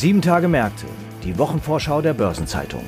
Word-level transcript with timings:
Sieben 0.00 0.22
Tage 0.22 0.46
Märkte, 0.46 0.86
die 1.24 1.36
Wochenvorschau 1.38 2.00
der 2.00 2.14
Börsenzeitung. 2.14 2.84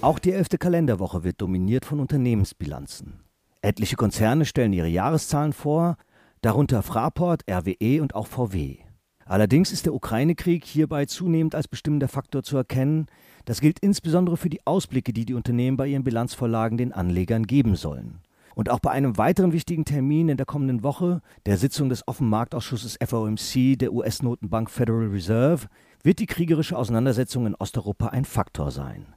Auch 0.00 0.18
die 0.18 0.32
elfte 0.32 0.56
Kalenderwoche 0.56 1.24
wird 1.24 1.42
dominiert 1.42 1.84
von 1.84 2.00
Unternehmensbilanzen. 2.00 3.20
Etliche 3.60 3.96
Konzerne 3.96 4.46
stellen 4.46 4.72
ihre 4.72 4.88
Jahreszahlen 4.88 5.52
vor, 5.52 5.98
darunter 6.40 6.82
Fraport, 6.82 7.42
RWE 7.50 8.00
und 8.00 8.14
auch 8.14 8.28
VW. 8.28 8.78
Allerdings 9.28 9.72
ist 9.72 9.84
der 9.84 9.92
Ukraine-Krieg 9.92 10.64
hierbei 10.64 11.04
zunehmend 11.04 11.54
als 11.54 11.68
bestimmender 11.68 12.08
Faktor 12.08 12.42
zu 12.42 12.56
erkennen. 12.56 13.06
Das 13.44 13.60
gilt 13.60 13.78
insbesondere 13.78 14.38
für 14.38 14.48
die 14.48 14.66
Ausblicke, 14.66 15.12
die 15.12 15.26
die 15.26 15.34
Unternehmen 15.34 15.76
bei 15.76 15.86
ihren 15.86 16.02
Bilanzvorlagen 16.02 16.78
den 16.78 16.94
Anlegern 16.94 17.46
geben 17.46 17.76
sollen. 17.76 18.20
Und 18.54 18.70
auch 18.70 18.80
bei 18.80 18.90
einem 18.90 19.18
weiteren 19.18 19.52
wichtigen 19.52 19.84
Termin 19.84 20.30
in 20.30 20.38
der 20.38 20.46
kommenden 20.46 20.82
Woche, 20.82 21.20
der 21.44 21.58
Sitzung 21.58 21.90
des 21.90 22.08
Offenmarktausschusses 22.08 22.98
FOMC 23.06 23.78
der 23.78 23.92
US-Notenbank 23.92 24.70
Federal 24.70 25.08
Reserve, 25.08 25.66
wird 26.02 26.20
die 26.20 26.26
kriegerische 26.26 26.76
Auseinandersetzung 26.76 27.46
in 27.46 27.54
Osteuropa 27.54 28.06
ein 28.06 28.24
Faktor 28.24 28.70
sein. 28.70 29.14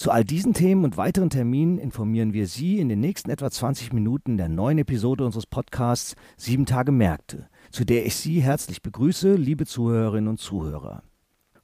Zu 0.00 0.10
all 0.10 0.24
diesen 0.24 0.54
Themen 0.54 0.84
und 0.84 0.96
weiteren 0.96 1.28
Terminen 1.28 1.76
informieren 1.76 2.32
wir 2.32 2.46
Sie 2.46 2.78
in 2.78 2.88
den 2.88 3.00
nächsten 3.00 3.28
etwa 3.28 3.50
20 3.50 3.92
Minuten 3.92 4.38
der 4.38 4.48
neuen 4.48 4.78
Episode 4.78 5.26
unseres 5.26 5.44
Podcasts 5.44 6.16
Sieben 6.38 6.64
Tage 6.64 6.90
Märkte, 6.90 7.50
zu 7.70 7.84
der 7.84 8.04
ich 8.04 8.16
Sie 8.16 8.42
herzlich 8.42 8.82
begrüße, 8.82 9.34
liebe 9.34 9.64
Zuhörerinnen 9.64 10.28
und 10.28 10.40
Zuhörer. 10.40 11.02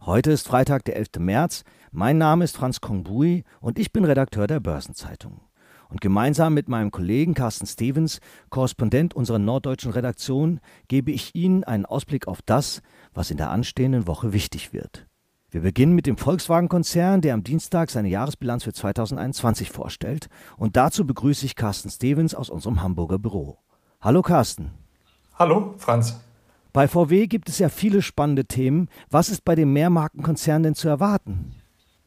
Heute 0.00 0.30
ist 0.30 0.46
Freitag, 0.46 0.84
der 0.84 0.96
11. 0.96 1.08
März. 1.18 1.64
Mein 1.90 2.16
Name 2.16 2.44
ist 2.44 2.56
Franz 2.56 2.80
Kongbui 2.80 3.42
und 3.60 3.78
ich 3.78 3.92
bin 3.92 4.04
Redakteur 4.04 4.46
der 4.46 4.60
Börsenzeitung. 4.60 5.40
Und 5.88 6.00
gemeinsam 6.00 6.54
mit 6.54 6.68
meinem 6.68 6.90
Kollegen 6.90 7.34
Carsten 7.34 7.66
Stevens, 7.66 8.20
Korrespondent 8.50 9.14
unserer 9.14 9.38
norddeutschen 9.38 9.92
Redaktion, 9.92 10.60
gebe 10.88 11.10
ich 11.10 11.34
Ihnen 11.34 11.64
einen 11.64 11.86
Ausblick 11.86 12.28
auf 12.28 12.40
das, 12.42 12.82
was 13.14 13.30
in 13.30 13.36
der 13.36 13.50
anstehenden 13.50 14.06
Woche 14.06 14.32
wichtig 14.32 14.72
wird. 14.72 15.06
Wir 15.50 15.62
beginnen 15.62 15.94
mit 15.94 16.06
dem 16.06 16.16
Volkswagen-Konzern, 16.16 17.20
der 17.20 17.34
am 17.34 17.44
Dienstag 17.44 17.90
seine 17.90 18.08
Jahresbilanz 18.08 18.64
für 18.64 18.72
2021 18.72 19.70
vorstellt. 19.70 20.28
Und 20.56 20.76
dazu 20.76 21.06
begrüße 21.06 21.46
ich 21.46 21.56
Carsten 21.56 21.90
Stevens 21.90 22.34
aus 22.34 22.50
unserem 22.50 22.82
Hamburger 22.82 23.18
Büro. 23.18 23.58
Hallo 24.00 24.22
Carsten. 24.22 24.85
Hallo, 25.38 25.74
Franz. 25.76 26.18
Bei 26.72 26.88
VW 26.88 27.26
gibt 27.26 27.50
es 27.50 27.58
ja 27.58 27.68
viele 27.68 28.00
spannende 28.00 28.46
Themen. 28.46 28.88
Was 29.10 29.28
ist 29.28 29.44
bei 29.44 29.54
dem 29.54 29.72
Mehrmarkenkonzern 29.74 30.62
denn 30.62 30.74
zu 30.74 30.88
erwarten? 30.88 31.54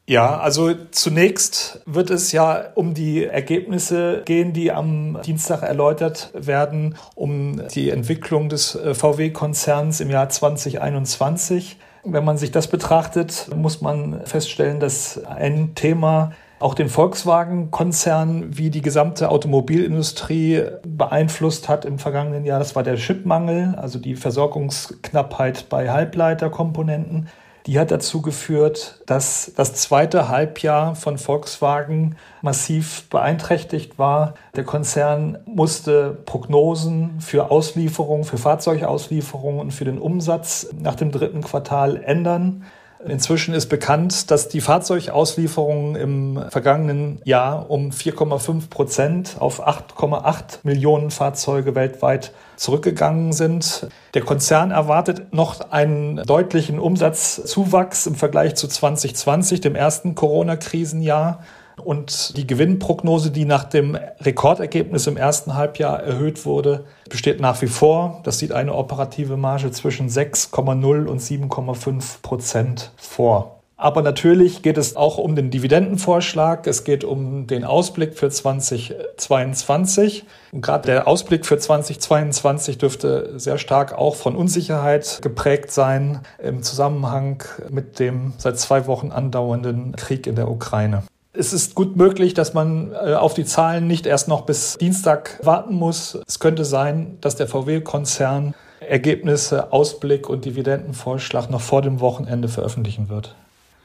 Ja, 0.08 0.40
also 0.40 0.74
zunächst 0.90 1.80
wird 1.86 2.10
es 2.10 2.32
ja 2.32 2.72
um 2.74 2.92
die 2.92 3.24
Ergebnisse 3.24 4.22
gehen, 4.24 4.52
die 4.52 4.72
am 4.72 5.20
Dienstag 5.24 5.62
erläutert 5.62 6.32
werden, 6.34 6.96
um 7.14 7.62
die 7.68 7.90
Entwicklung 7.90 8.48
des 8.48 8.74
äh, 8.74 8.94
VW-Konzerns 8.94 10.00
im 10.00 10.10
Jahr 10.10 10.28
2021. 10.28 11.78
Wenn 12.02 12.24
man 12.24 12.36
sich 12.36 12.50
das 12.50 12.66
betrachtet, 12.66 13.48
muss 13.54 13.80
man 13.80 14.26
feststellen, 14.26 14.80
dass 14.80 15.22
ein 15.24 15.76
Thema 15.76 16.32
auch 16.60 16.74
den 16.74 16.90
Volkswagen-Konzern 16.90 18.56
wie 18.56 18.70
die 18.70 18.82
gesamte 18.82 19.30
Automobilindustrie 19.30 20.62
beeinflusst 20.86 21.68
hat 21.68 21.86
im 21.86 21.98
vergangenen 21.98 22.44
Jahr. 22.44 22.58
Das 22.58 22.76
war 22.76 22.82
der 22.82 22.96
Chipmangel, 22.96 23.74
also 23.76 23.98
die 23.98 24.14
Versorgungsknappheit 24.14 25.68
bei 25.70 25.90
Halbleiterkomponenten. 25.90 27.28
Die 27.66 27.78
hat 27.78 27.90
dazu 27.90 28.22
geführt, 28.22 29.00
dass 29.06 29.52
das 29.56 29.74
zweite 29.74 30.28
Halbjahr 30.28 30.94
von 30.94 31.18
Volkswagen 31.18 32.16
massiv 32.42 33.08
beeinträchtigt 33.10 33.98
war. 33.98 34.34
Der 34.56 34.64
Konzern 34.64 35.38
musste 35.46 36.10
Prognosen 36.24 37.20
für 37.20 37.50
Auslieferungen, 37.50 38.24
für 38.24 38.38
Fahrzeugauslieferungen 38.38 39.60
und 39.60 39.72
für 39.72 39.84
den 39.84 39.98
Umsatz 39.98 40.68
nach 40.78 40.94
dem 40.94 41.10
dritten 41.10 41.42
Quartal 41.42 42.02
ändern. 42.02 42.64
Inzwischen 43.06 43.54
ist 43.54 43.68
bekannt, 43.68 44.30
dass 44.30 44.48
die 44.48 44.60
Fahrzeugauslieferungen 44.60 45.96
im 45.96 46.44
vergangenen 46.50 47.22
Jahr 47.24 47.70
um 47.70 47.90
4,5 47.90 48.68
Prozent 48.68 49.36
auf 49.38 49.66
8,8 49.66 50.58
Millionen 50.64 51.10
Fahrzeuge 51.10 51.74
weltweit 51.74 52.32
zurückgegangen 52.56 53.32
sind. 53.32 53.88
Der 54.12 54.22
Konzern 54.22 54.70
erwartet 54.70 55.32
noch 55.32 55.70
einen 55.70 56.16
deutlichen 56.24 56.78
Umsatzzuwachs 56.78 58.06
im 58.06 58.16
Vergleich 58.16 58.54
zu 58.56 58.68
2020, 58.68 59.62
dem 59.62 59.76
ersten 59.76 60.14
Corona-Krisenjahr. 60.14 61.42
Und 61.84 62.36
die 62.36 62.46
Gewinnprognose, 62.46 63.30
die 63.30 63.44
nach 63.44 63.64
dem 63.64 63.98
Rekordergebnis 64.20 65.06
im 65.06 65.16
ersten 65.16 65.54
Halbjahr 65.54 66.02
erhöht 66.02 66.44
wurde, 66.44 66.84
besteht 67.08 67.40
nach 67.40 67.60
wie 67.62 67.66
vor. 67.66 68.20
Das 68.24 68.38
sieht 68.38 68.52
eine 68.52 68.74
operative 68.74 69.36
Marge 69.36 69.70
zwischen 69.70 70.08
6,0 70.08 71.06
und 71.06 71.20
7,5 71.20 72.22
Prozent 72.22 72.92
vor. 72.96 73.60
Aber 73.80 74.02
natürlich 74.02 74.60
geht 74.60 74.76
es 74.76 74.94
auch 74.94 75.16
um 75.16 75.34
den 75.34 75.50
Dividendenvorschlag. 75.50 76.66
Es 76.66 76.84
geht 76.84 77.02
um 77.02 77.46
den 77.46 77.64
Ausblick 77.64 78.12
für 78.14 78.28
2022. 78.28 80.26
Und 80.52 80.60
gerade 80.60 80.86
der 80.88 81.08
Ausblick 81.08 81.46
für 81.46 81.56
2022 81.56 82.76
dürfte 82.76 83.38
sehr 83.40 83.56
stark 83.56 83.94
auch 83.94 84.16
von 84.16 84.36
Unsicherheit 84.36 85.20
geprägt 85.22 85.70
sein 85.70 86.20
im 86.42 86.62
Zusammenhang 86.62 87.42
mit 87.70 87.98
dem 87.98 88.34
seit 88.36 88.58
zwei 88.58 88.86
Wochen 88.86 89.12
andauernden 89.12 89.96
Krieg 89.96 90.26
in 90.26 90.34
der 90.34 90.50
Ukraine. 90.50 91.02
Es 91.32 91.52
ist 91.52 91.76
gut 91.76 91.96
möglich, 91.96 92.34
dass 92.34 92.54
man 92.54 92.90
äh, 92.92 93.14
auf 93.14 93.34
die 93.34 93.44
Zahlen 93.44 93.86
nicht 93.86 94.04
erst 94.04 94.26
noch 94.26 94.42
bis 94.42 94.76
Dienstag 94.78 95.38
warten 95.44 95.74
muss. 95.74 96.18
Es 96.26 96.40
könnte 96.40 96.64
sein, 96.64 97.18
dass 97.20 97.36
der 97.36 97.46
VW-Konzern 97.46 98.54
Ergebnisse, 98.80 99.72
Ausblick 99.72 100.28
und 100.28 100.44
Dividendenvorschlag 100.44 101.48
noch 101.48 101.60
vor 101.60 101.82
dem 101.82 102.00
Wochenende 102.00 102.48
veröffentlichen 102.48 103.08
wird. 103.08 103.36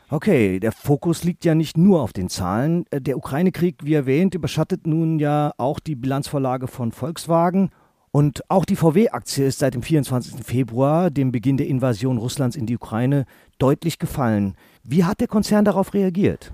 Okay, 0.10 0.60
der 0.60 0.72
Fokus 0.72 1.24
liegt 1.24 1.46
ja 1.46 1.54
nicht 1.54 1.78
nur 1.78 2.02
auf 2.02 2.14
den 2.14 2.30
Zahlen. 2.30 2.86
Äh, 2.90 3.02
der 3.02 3.18
Ukraine-Krieg, 3.18 3.76
wie 3.84 3.94
erwähnt, 3.94 4.34
überschattet 4.34 4.88
nun 4.88 5.20
ja 5.20 5.54
auch 5.58 5.80
die 5.80 5.96
Bilanzvorlage 5.96 6.68
von 6.68 6.92
Volkswagen. 6.92 7.70
Und 8.12 8.50
auch 8.50 8.66
die 8.66 8.76
VW-Aktie 8.76 9.46
ist 9.46 9.60
seit 9.60 9.76
dem 9.76 9.84
24. 9.84 10.44
Februar, 10.44 11.12
dem 11.12 11.32
Beginn 11.32 11.58
der 11.58 11.68
Invasion 11.68 12.18
Russlands 12.18 12.56
in 12.56 12.66
die 12.66 12.78
Ukraine, 12.78 13.26
deutlich 13.60 14.00
gefallen. 14.00 14.56
Wie 14.84 15.04
hat 15.04 15.20
der 15.20 15.28
Konzern 15.28 15.66
darauf 15.66 15.94
reagiert? 15.94 16.52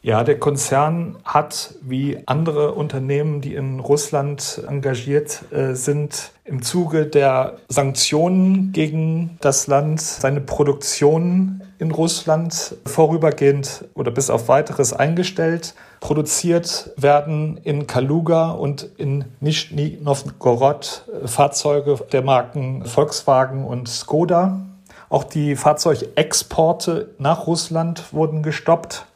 Ja, 0.00 0.22
der 0.22 0.38
Konzern 0.38 1.16
hat 1.24 1.74
wie 1.82 2.18
andere 2.26 2.72
Unternehmen, 2.74 3.40
die 3.40 3.54
in 3.54 3.80
Russland 3.80 4.62
engagiert 4.68 5.42
äh, 5.52 5.74
sind, 5.74 6.30
im 6.44 6.62
Zuge 6.62 7.06
der 7.06 7.56
Sanktionen 7.68 8.70
gegen 8.72 9.36
das 9.40 9.66
Land 9.66 10.00
seine 10.00 10.40
Produktion 10.40 11.62
in 11.80 11.90
Russland 11.90 12.76
vorübergehend 12.86 13.86
oder 13.94 14.12
bis 14.12 14.30
auf 14.30 14.48
weiteres 14.48 14.92
eingestellt. 14.92 15.74
Produziert 16.00 16.92
werden 16.96 17.58
in 17.64 17.88
Kaluga 17.88 18.50
und 18.52 18.88
in 18.98 19.24
Nischni 19.40 19.98
Novgorod 20.00 21.04
äh, 21.24 21.26
Fahrzeuge 21.26 21.98
der 22.12 22.22
Marken 22.22 22.84
Volkswagen 22.84 23.64
und 23.64 23.88
Skoda. 23.88 24.60
Auch 25.08 25.24
die 25.24 25.56
Fahrzeugexporte 25.56 27.14
nach 27.18 27.48
Russland 27.48 28.12
wurden 28.12 28.44
gestoppt. 28.44 29.06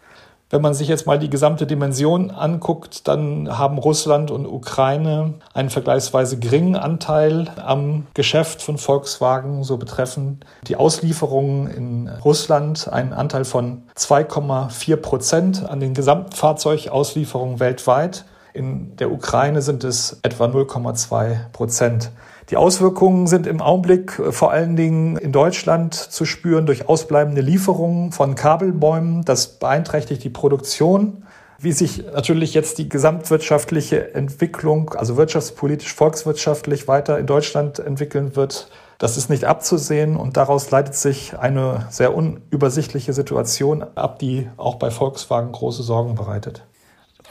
Wenn 0.52 0.60
man 0.60 0.74
sich 0.74 0.86
jetzt 0.86 1.06
mal 1.06 1.18
die 1.18 1.30
gesamte 1.30 1.66
Dimension 1.66 2.30
anguckt, 2.30 3.08
dann 3.08 3.56
haben 3.56 3.78
Russland 3.78 4.30
und 4.30 4.44
Ukraine 4.44 5.32
einen 5.54 5.70
vergleichsweise 5.70 6.38
geringen 6.38 6.76
Anteil 6.76 7.50
am 7.56 8.06
Geschäft 8.12 8.60
von 8.60 8.76
Volkswagen. 8.76 9.64
So 9.64 9.78
betreffen 9.78 10.40
die 10.68 10.76
Auslieferungen 10.76 11.68
in 11.68 12.08
Russland 12.22 12.86
einen 12.92 13.14
Anteil 13.14 13.46
von 13.46 13.84
2,4 13.96 14.96
Prozent 14.96 15.66
an 15.66 15.80
den 15.80 15.94
gesamten 15.94 16.32
Fahrzeugauslieferungen 16.32 17.58
weltweit. 17.58 18.26
In 18.52 18.94
der 18.96 19.10
Ukraine 19.10 19.62
sind 19.62 19.84
es 19.84 20.20
etwa 20.22 20.44
0,2 20.44 21.50
Prozent. 21.54 22.10
Die 22.52 22.58
Auswirkungen 22.58 23.28
sind 23.28 23.46
im 23.46 23.62
Augenblick 23.62 24.18
äh, 24.18 24.30
vor 24.30 24.50
allen 24.50 24.76
Dingen 24.76 25.16
in 25.16 25.32
Deutschland 25.32 25.94
zu 25.94 26.26
spüren 26.26 26.66
durch 26.66 26.86
ausbleibende 26.86 27.40
Lieferungen 27.40 28.12
von 28.12 28.34
Kabelbäumen. 28.34 29.24
Das 29.24 29.58
beeinträchtigt 29.58 30.22
die 30.22 30.28
Produktion. 30.28 31.24
Wie 31.58 31.72
sich 31.72 32.04
natürlich 32.12 32.52
jetzt 32.52 32.76
die 32.76 32.90
gesamtwirtschaftliche 32.90 34.14
Entwicklung, 34.14 34.92
also 34.92 35.16
wirtschaftspolitisch, 35.16 35.94
volkswirtschaftlich 35.94 36.88
weiter 36.88 37.18
in 37.18 37.26
Deutschland 37.26 37.78
entwickeln 37.78 38.36
wird, 38.36 38.68
das 38.98 39.16
ist 39.16 39.30
nicht 39.30 39.46
abzusehen 39.46 40.18
und 40.18 40.36
daraus 40.36 40.70
leitet 40.70 40.94
sich 40.94 41.38
eine 41.38 41.86
sehr 41.88 42.14
unübersichtliche 42.14 43.14
Situation 43.14 43.82
ab, 43.94 44.18
die 44.18 44.50
auch 44.58 44.74
bei 44.74 44.90
Volkswagen 44.90 45.52
große 45.52 45.82
Sorgen 45.82 46.16
bereitet. 46.16 46.66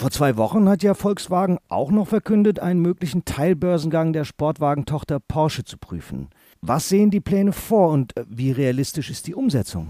Vor 0.02 0.10
zwei 0.10 0.36
Wochen 0.36 0.68
hat 0.68 0.82
ja 0.82 0.96
Volkswagen 0.96 1.60
auch 1.70 1.92
noch 1.92 2.08
verkündet, 2.08 2.60
einen 2.60 2.80
möglichen 2.80 3.24
Teilbörsengang 3.24 4.14
der 4.14 4.26
Sportwagentochter 4.26 5.20
Porsche 5.20 5.64
zu 5.64 5.78
prüfen. 5.78 6.32
Was 6.60 6.90
sehen 6.90 7.12
die 7.12 7.20
Pläne 7.20 7.54
vor 7.54 7.90
und 7.90 8.18
äh, 8.18 8.24
wie 8.28 8.50
realistisch 8.52 9.12
ist 9.12 9.28
die 9.28 9.36
Umsetzung? 9.36 9.90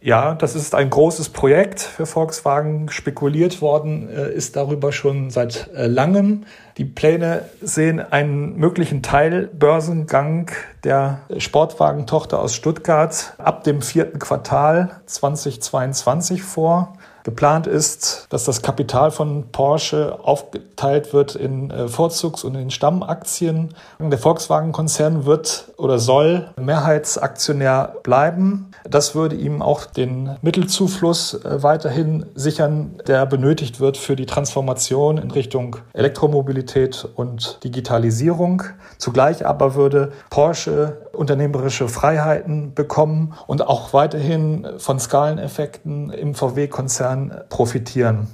Ja, 0.00 0.34
das 0.34 0.56
ist 0.56 0.74
ein 0.74 0.88
großes 0.88 1.28
Projekt 1.28 1.80
für 1.80 2.06
Volkswagen. 2.06 2.88
Spekuliert 2.88 3.60
worden 3.60 4.08
äh, 4.08 4.32
ist 4.32 4.56
darüber 4.56 4.92
schon 4.92 5.28
seit 5.28 5.68
äh, 5.74 5.86
langem. 5.86 6.44
Die 6.78 6.86
Pläne 6.86 7.44
sehen 7.60 8.00
einen 8.00 8.56
möglichen 8.56 9.02
Teilbörsengang 9.02 10.52
der 10.84 11.20
Sportwagentochter 11.36 12.38
aus 12.38 12.54
Stuttgart 12.54 13.34
ab 13.36 13.64
dem 13.64 13.82
vierten 13.82 14.18
Quartal 14.18 15.02
2022 15.04 16.42
vor. 16.42 16.94
Geplant 17.24 17.66
ist, 17.66 18.26
dass 18.30 18.44
das 18.44 18.62
Kapital 18.62 19.10
von 19.10 19.50
Porsche 19.52 20.18
aufgeteilt 20.22 21.12
wird 21.12 21.34
in 21.34 21.70
äh, 21.70 21.88
Vorzugs- 21.88 22.44
und 22.44 22.54
in 22.54 22.70
Stammaktien. 22.70 23.74
Der 23.98 24.18
Volkswagen-Konzern 24.18 25.26
wird 25.26 25.72
oder 25.76 25.98
soll 25.98 26.50
Mehrheitsaktionär 26.56 27.96
bleiben. 28.02 28.70
Das 28.88 29.14
würde 29.14 29.36
ihm 29.36 29.62
auch 29.62 29.84
den 29.84 30.36
Mittelzufluss 30.42 31.34
äh, 31.34 31.62
weiterhin 31.62 32.26
sichern, 32.34 32.96
der 33.06 33.26
benötigt 33.26 33.80
wird 33.80 33.96
für 33.96 34.16
die 34.16 34.26
Transformation 34.26 35.18
in 35.18 35.30
Richtung 35.30 35.76
Elektromobilität 35.92 37.06
und 37.16 37.62
Digitalisierung. 37.64 38.62
Zugleich 38.98 39.46
aber 39.46 39.74
würde 39.74 40.12
Porsche 40.30 40.98
unternehmerische 41.12 41.88
Freiheiten 41.88 42.74
bekommen 42.74 43.34
und 43.46 43.66
auch 43.66 43.92
weiterhin 43.92 44.66
von 44.78 44.98
Skaleneffekten 44.98 46.10
im 46.10 46.34
VW-Konzern 46.34 47.42
profitieren. 47.48 48.28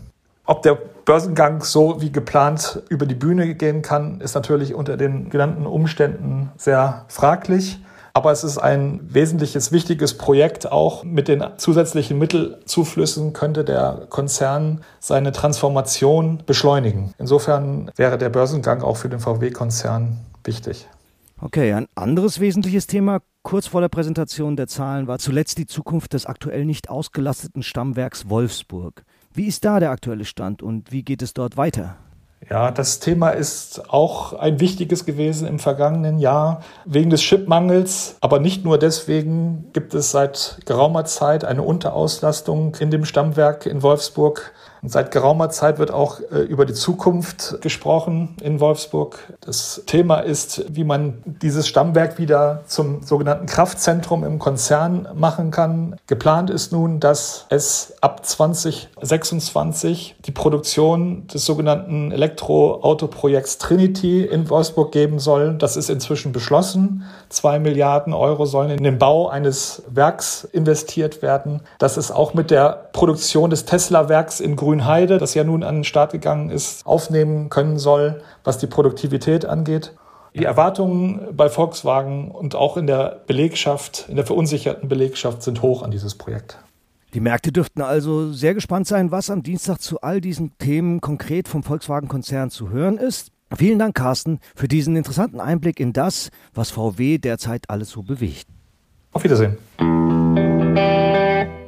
Ob 0.44 0.62
der 0.62 0.78
Börsengang 1.04 1.62
so 1.62 2.00
wie 2.00 2.12
geplant 2.12 2.82
über 2.88 3.06
die 3.06 3.14
Bühne 3.14 3.54
gehen 3.54 3.82
kann, 3.82 4.20
ist 4.20 4.34
natürlich 4.34 4.74
unter 4.74 4.96
den 4.96 5.28
genannten 5.28 5.66
Umständen 5.66 6.52
sehr 6.56 7.04
fraglich. 7.08 7.80
Aber 8.16 8.32
es 8.32 8.44
ist 8.44 8.56
ein 8.56 9.00
wesentliches, 9.02 9.72
wichtiges 9.72 10.16
Projekt. 10.16 10.72
Auch 10.72 11.04
mit 11.04 11.28
den 11.28 11.44
zusätzlichen 11.58 12.18
Mittelzuflüssen 12.18 13.34
könnte 13.34 13.62
der 13.62 14.06
Konzern 14.08 14.80
seine 15.00 15.32
Transformation 15.32 16.42
beschleunigen. 16.46 17.12
Insofern 17.18 17.90
wäre 17.94 18.16
der 18.16 18.30
Börsengang 18.30 18.82
auch 18.82 18.96
für 18.96 19.10
den 19.10 19.20
VW-Konzern 19.20 20.16
wichtig. 20.44 20.88
Okay, 21.38 21.74
ein 21.74 21.86
anderes 21.94 22.40
wesentliches 22.40 22.86
Thema 22.86 23.20
kurz 23.42 23.66
vor 23.66 23.82
der 23.82 23.90
Präsentation 23.90 24.56
der 24.56 24.68
Zahlen 24.68 25.06
war 25.06 25.18
zuletzt 25.18 25.58
die 25.58 25.66
Zukunft 25.66 26.14
des 26.14 26.24
aktuell 26.24 26.64
nicht 26.64 26.88
ausgelasteten 26.88 27.62
Stammwerks 27.62 28.30
Wolfsburg. 28.30 29.04
Wie 29.34 29.46
ist 29.46 29.64
da 29.66 29.78
der 29.78 29.90
aktuelle 29.90 30.24
Stand 30.24 30.62
und 30.62 30.92
wie 30.92 31.02
geht 31.02 31.20
es 31.20 31.34
dort 31.34 31.58
weiter? 31.58 31.98
Ja, 32.48 32.70
das 32.70 33.00
Thema 33.00 33.30
ist 33.30 33.90
auch 33.90 34.32
ein 34.32 34.60
wichtiges 34.60 35.04
gewesen 35.04 35.48
im 35.48 35.58
vergangenen 35.58 36.20
Jahr. 36.20 36.60
Wegen 36.84 37.10
des 37.10 37.20
Chipmangels, 37.20 38.16
aber 38.20 38.38
nicht 38.38 38.64
nur 38.64 38.78
deswegen, 38.78 39.70
gibt 39.72 39.94
es 39.94 40.12
seit 40.12 40.58
geraumer 40.64 41.04
Zeit 41.04 41.44
eine 41.44 41.62
Unterauslastung 41.62 42.76
in 42.76 42.92
dem 42.92 43.04
Stammwerk 43.04 43.66
in 43.66 43.82
Wolfsburg. 43.82 44.52
Und 44.86 44.90
seit 44.90 45.10
geraumer 45.10 45.50
Zeit 45.50 45.80
wird 45.80 45.90
auch 45.90 46.20
äh, 46.20 46.42
über 46.42 46.64
die 46.64 46.74
Zukunft 46.74 47.60
gesprochen 47.60 48.36
in 48.40 48.60
Wolfsburg. 48.60 49.18
Das 49.40 49.82
Thema 49.86 50.20
ist, 50.20 50.64
wie 50.68 50.84
man 50.84 51.22
dieses 51.24 51.66
Stammwerk 51.66 52.18
wieder 52.18 52.62
zum 52.66 53.02
sogenannten 53.02 53.46
Kraftzentrum 53.46 54.22
im 54.22 54.38
Konzern 54.38 55.08
machen 55.14 55.50
kann. 55.50 55.96
Geplant 56.06 56.50
ist 56.50 56.70
nun, 56.70 57.00
dass 57.00 57.46
es 57.48 57.94
ab 58.00 58.24
2026 58.24 60.14
die 60.24 60.30
Produktion 60.30 61.26
des 61.26 61.44
sogenannten 61.44 62.12
Elektroautoprojekts 62.36 63.58
Trinity 63.58 64.24
in 64.24 64.48
Wolfsburg 64.50 64.92
geben 64.92 65.18
soll. 65.18 65.54
Das 65.54 65.76
ist 65.76 65.90
inzwischen 65.90 66.32
beschlossen. 66.32 67.04
Zwei 67.28 67.58
Milliarden 67.58 68.12
Euro 68.12 68.44
sollen 68.44 68.70
in 68.70 68.84
den 68.84 68.98
Bau 68.98 69.28
eines 69.28 69.82
Werks 69.88 70.44
investiert 70.44 71.22
werden. 71.22 71.62
Das 71.78 71.96
ist 71.96 72.10
auch 72.10 72.34
mit 72.34 72.50
der 72.50 72.88
Produktion 72.92 73.50
des 73.50 73.64
Tesla-Werks 73.64 74.40
in 74.40 74.54
Grün 74.56 74.76
Grünheide, 74.76 75.18
das 75.18 75.34
ja 75.34 75.44
nun 75.44 75.62
an 75.62 75.76
den 75.76 75.84
Start 75.84 76.12
gegangen 76.12 76.50
ist, 76.50 76.84
aufnehmen 76.86 77.48
können 77.48 77.78
soll, 77.78 78.22
was 78.44 78.58
die 78.58 78.66
Produktivität 78.66 79.46
angeht. 79.46 79.92
Die 80.34 80.44
Erwartungen 80.44 81.28
bei 81.32 81.48
Volkswagen 81.48 82.30
und 82.30 82.54
auch 82.54 82.76
in 82.76 82.86
der 82.86 83.22
Belegschaft, 83.26 84.06
in 84.08 84.16
der 84.16 84.26
verunsicherten 84.26 84.88
Belegschaft 84.88 85.42
sind 85.42 85.62
hoch 85.62 85.82
an 85.82 85.90
dieses 85.90 86.14
Projekt. 86.14 86.58
Die 87.14 87.20
Märkte 87.20 87.52
dürften 87.52 87.82
also 87.82 88.32
sehr 88.32 88.54
gespannt 88.54 88.86
sein, 88.86 89.10
was 89.10 89.30
am 89.30 89.42
Dienstag 89.42 89.80
zu 89.80 90.00
all 90.00 90.20
diesen 90.20 90.56
Themen 90.58 91.00
konkret 91.00 91.48
vom 91.48 91.62
Volkswagen-Konzern 91.62 92.50
zu 92.50 92.70
hören 92.70 92.98
ist. 92.98 93.32
Vielen 93.54 93.78
Dank, 93.78 93.94
Carsten, 93.94 94.40
für 94.54 94.68
diesen 94.68 94.96
interessanten 94.96 95.40
Einblick 95.40 95.78
in 95.78 95.92
das, 95.92 96.30
was 96.52 96.70
VW 96.70 97.18
derzeit 97.18 97.70
alles 97.70 97.90
so 97.90 98.02
bewegt. 98.02 98.48
Auf 99.12 99.22
Wiedersehen. 99.24 99.56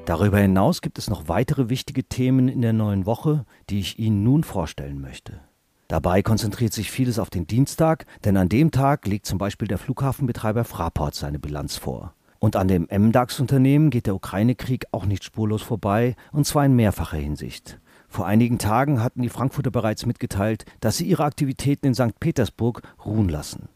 Darüber 0.05 0.38
hinaus 0.38 0.81
gibt 0.81 0.99
es 0.99 1.08
noch 1.08 1.29
weitere 1.29 1.69
wichtige 1.69 2.02
Themen 2.02 2.49
in 2.49 2.62
der 2.62 2.73
neuen 2.73 3.06
Woche, 3.06 3.44
die 3.70 3.79
ich 3.79 3.99
Ihnen 3.99 4.25
nun 4.25 4.43
vorstellen 4.43 5.00
möchte. 5.00 5.41
Dabei 5.87 6.23
konzentriert 6.23 6.73
sich 6.73 6.91
vieles 6.91 7.19
auf 7.19 7.31
den 7.31 7.46
Dienstag, 7.46 8.06
denn 8.25 8.37
an 8.37 8.49
dem 8.49 8.70
Tag 8.70 9.06
legt 9.06 9.25
zum 9.25 9.38
Beispiel 9.38 9.69
der 9.69 9.79
Flughafenbetreiber 9.79 10.64
Fraport 10.64 11.14
seine 11.14 11.38
Bilanz 11.38 11.76
vor. 11.76 12.14
Und 12.48 12.56
an 12.56 12.66
dem 12.66 12.88
MDAX-Unternehmen 12.90 13.90
geht 13.90 14.06
der 14.06 14.14
Ukraine-Krieg 14.14 14.86
auch 14.90 15.04
nicht 15.04 15.22
spurlos 15.22 15.60
vorbei, 15.60 16.16
und 16.32 16.46
zwar 16.46 16.64
in 16.64 16.74
mehrfacher 16.76 17.18
Hinsicht. 17.18 17.78
Vor 18.08 18.24
einigen 18.24 18.56
Tagen 18.56 19.02
hatten 19.02 19.20
die 19.20 19.28
Frankfurter 19.28 19.70
bereits 19.70 20.06
mitgeteilt, 20.06 20.64
dass 20.80 20.96
sie 20.96 21.04
ihre 21.04 21.24
Aktivitäten 21.24 21.88
in 21.88 21.94
St. 21.94 22.18
Petersburg 22.20 22.80
ruhen 23.04 23.28
lassen. 23.28 23.68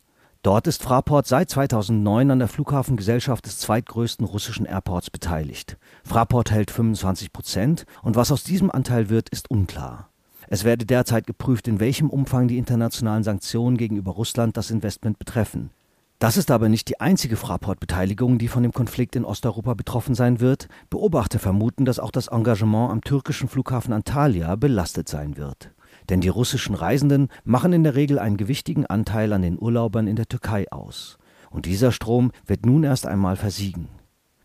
Dort 0.43 0.67
ist 0.69 0.83
Fraport 0.83 1.27
seit 1.27 1.51
2009 1.51 2.31
an 2.31 2.39
der 2.39 2.49
Flughafengesellschaft 2.49 3.45
des 3.45 3.59
zweitgrößten 3.59 4.25
russischen 4.25 4.65
Airports 4.65 5.11
beteiligt. 5.11 5.77
Fraport 6.03 6.51
hält 6.51 6.71
25 6.71 7.31
Prozent 7.31 7.85
und 8.03 8.17
was 8.17 8.33
aus 8.33 8.43
diesem 8.43 8.71
Anteil 8.71 9.11
wird, 9.11 9.29
ist 9.29 9.51
unklar. 9.51 10.09
Es 10.49 10.65
werde 10.65 10.87
derzeit 10.87 11.27
geprüft, 11.27 11.69
in 11.69 11.79
welchem 11.79 12.09
Umfang 12.09 12.49
die 12.49 12.57
internationalen 12.57 13.23
Sanktionen 13.23 13.77
gegenüber 13.77 14.13
Russland 14.13 14.57
das 14.57 14.71
Investment 14.71 15.19
betreffen. 15.19 15.69
Das 16.23 16.37
ist 16.37 16.53
aber 16.53 16.69
nicht 16.69 16.89
die 16.89 17.01
einzige 17.01 17.35
Fraport-Beteiligung, 17.35 18.39
die 18.39 18.47
von 18.47 18.63
dem 18.63 18.71
Konflikt 18.71 19.17
in 19.17 19.25
Osteuropa 19.25 19.75
betroffen 19.75 20.15
sein 20.15 20.39
wird. 20.39 20.69
Beobachter 20.89 21.41
vermuten, 21.41 21.85
dass 21.85 21.99
auch 21.99 22.13
das 22.13 22.29
Engagement 22.29 22.93
am 22.93 23.01
türkischen 23.01 23.49
Flughafen 23.49 23.93
Antalya 23.93 24.55
belastet 24.55 25.09
sein 25.09 25.37
wird. 25.37 25.73
Denn 26.11 26.21
die 26.21 26.29
russischen 26.29 26.77
Reisenden 26.77 27.27
machen 27.43 27.73
in 27.73 27.83
der 27.83 27.97
Regel 27.97 28.21
einen 28.21 28.37
gewichtigen 28.37 28.87
Anteil 28.87 29.33
an 29.33 29.43
den 29.43 29.61
Urlaubern 29.61 30.07
in 30.07 30.15
der 30.15 30.29
Türkei 30.29 30.71
aus. 30.71 31.19
Und 31.51 31.67
dieser 31.67 31.91
Strom 31.91 32.31
wird 32.47 32.67
nun 32.67 32.85
erst 32.85 33.05
einmal 33.05 33.35
versiegen. 33.35 33.89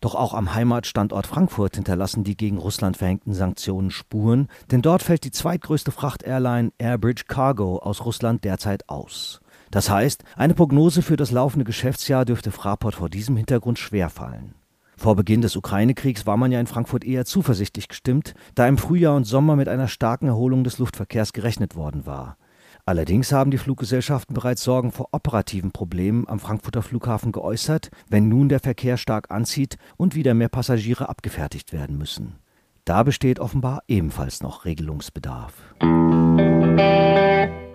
Doch 0.00 0.16
auch 0.16 0.34
am 0.34 0.56
Heimatstandort 0.56 1.28
Frankfurt 1.28 1.76
hinterlassen 1.76 2.24
die 2.24 2.36
gegen 2.36 2.58
Russland 2.58 2.96
verhängten 2.96 3.34
Sanktionen 3.34 3.92
Spuren, 3.92 4.48
denn 4.72 4.82
dort 4.82 5.04
fällt 5.04 5.22
die 5.22 5.30
zweitgrößte 5.30 5.92
Frachtairline 5.92 6.72
Airbridge 6.78 7.26
Cargo 7.28 7.78
aus 7.78 8.04
Russland 8.04 8.42
derzeit 8.42 8.88
aus. 8.88 9.40
Das 9.70 9.90
heißt, 9.90 10.24
eine 10.36 10.54
Prognose 10.54 11.02
für 11.02 11.16
das 11.16 11.30
laufende 11.30 11.64
Geschäftsjahr 11.64 12.24
dürfte 12.24 12.50
Fraport 12.50 12.94
vor 12.94 13.08
diesem 13.08 13.36
Hintergrund 13.36 13.78
schwerfallen. 13.78 14.54
Vor 14.96 15.14
Beginn 15.14 15.42
des 15.42 15.54
Ukraine-Kriegs 15.54 16.26
war 16.26 16.36
man 16.36 16.50
ja 16.50 16.58
in 16.58 16.66
Frankfurt 16.66 17.04
eher 17.04 17.24
zuversichtlich 17.24 17.86
gestimmt, 17.86 18.34
da 18.56 18.66
im 18.66 18.78
Frühjahr 18.78 19.14
und 19.14 19.24
Sommer 19.24 19.54
mit 19.54 19.68
einer 19.68 19.86
starken 19.86 20.26
Erholung 20.26 20.64
des 20.64 20.78
Luftverkehrs 20.78 21.32
gerechnet 21.32 21.76
worden 21.76 22.04
war. 22.04 22.36
Allerdings 22.84 23.32
haben 23.32 23.50
die 23.50 23.58
Fluggesellschaften 23.58 24.34
bereits 24.34 24.64
Sorgen 24.64 24.90
vor 24.92 25.10
operativen 25.12 25.72
Problemen 25.72 26.26
am 26.26 26.40
Frankfurter 26.40 26.82
Flughafen 26.82 27.32
geäußert, 27.32 27.90
wenn 28.08 28.28
nun 28.28 28.48
der 28.48 28.60
Verkehr 28.60 28.96
stark 28.96 29.30
anzieht 29.30 29.76
und 29.98 30.14
wieder 30.14 30.34
mehr 30.34 30.48
Passagiere 30.48 31.08
abgefertigt 31.08 31.72
werden 31.72 31.98
müssen. 31.98 32.36
Da 32.84 33.02
besteht 33.02 33.38
offenbar 33.40 33.82
ebenfalls 33.86 34.42
noch 34.42 34.64
Regelungsbedarf. 34.64 35.52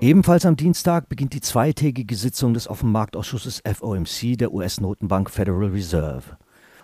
Ebenfalls 0.03 0.45
am 0.45 0.57
Dienstag 0.57 1.07
beginnt 1.07 1.33
die 1.33 1.39
zweitägige 1.39 2.17
Sitzung 2.17 2.53
des 2.53 2.67
Offenmarktausschusses 2.67 3.63
FOMC 3.65 4.37
der 4.37 4.53
US-Notenbank 4.53 5.29
Federal 5.29 5.69
Reserve. 5.69 6.35